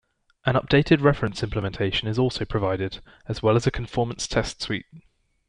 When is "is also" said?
2.07-2.43